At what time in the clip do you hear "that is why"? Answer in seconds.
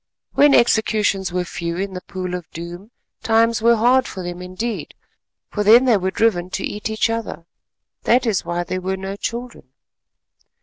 8.05-8.63